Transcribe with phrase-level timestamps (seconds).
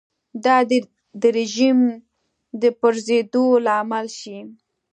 [0.45, 0.55] دا
[1.21, 1.79] د رژیم
[2.61, 4.39] د پرځېدو لامل شي.